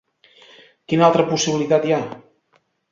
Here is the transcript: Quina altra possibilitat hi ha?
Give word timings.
Quina 0.93 1.07
altra 1.09 1.27
possibilitat 1.29 1.87
hi 1.91 1.97
ha? 1.99 2.03